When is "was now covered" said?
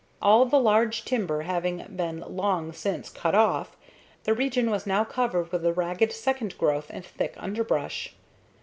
4.71-5.51